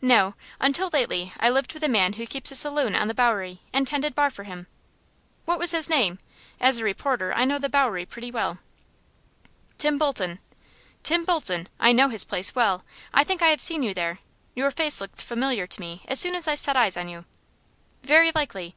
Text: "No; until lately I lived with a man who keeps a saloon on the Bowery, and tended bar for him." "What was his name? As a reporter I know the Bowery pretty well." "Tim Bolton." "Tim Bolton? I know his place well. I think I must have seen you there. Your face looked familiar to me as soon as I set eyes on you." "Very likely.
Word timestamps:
"No; 0.00 0.34
until 0.62 0.88
lately 0.88 1.34
I 1.38 1.50
lived 1.50 1.74
with 1.74 1.82
a 1.82 1.88
man 1.88 2.14
who 2.14 2.24
keeps 2.24 2.50
a 2.50 2.54
saloon 2.54 2.94
on 2.94 3.06
the 3.06 3.12
Bowery, 3.12 3.60
and 3.70 3.86
tended 3.86 4.14
bar 4.14 4.30
for 4.30 4.44
him." 4.44 4.66
"What 5.44 5.58
was 5.58 5.72
his 5.72 5.90
name? 5.90 6.18
As 6.58 6.78
a 6.78 6.84
reporter 6.84 7.34
I 7.34 7.44
know 7.44 7.58
the 7.58 7.68
Bowery 7.68 8.06
pretty 8.06 8.30
well." 8.30 8.60
"Tim 9.76 9.98
Bolton." 9.98 10.38
"Tim 11.02 11.26
Bolton? 11.26 11.68
I 11.78 11.92
know 11.92 12.08
his 12.08 12.24
place 12.24 12.54
well. 12.54 12.82
I 13.12 13.24
think 13.24 13.42
I 13.42 13.44
must 13.44 13.50
have 13.52 13.60
seen 13.60 13.82
you 13.82 13.92
there. 13.92 14.20
Your 14.54 14.70
face 14.70 15.02
looked 15.02 15.20
familiar 15.20 15.66
to 15.66 15.80
me 15.82 16.00
as 16.08 16.18
soon 16.18 16.34
as 16.34 16.48
I 16.48 16.54
set 16.54 16.78
eyes 16.78 16.96
on 16.96 17.10
you." 17.10 17.26
"Very 18.02 18.32
likely. 18.34 18.72